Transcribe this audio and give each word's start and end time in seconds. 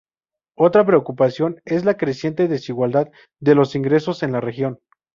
Otra 0.57 0.83
preocupación 0.83 1.61
es 1.63 1.85
la 1.85 1.95
creciente 1.95 2.47
desigualdad 2.47 3.09
de 3.39 3.53
los 3.53 3.75
ingresos 3.75 4.23
en 4.23 4.31
la 4.31 4.41
región. 4.41 4.79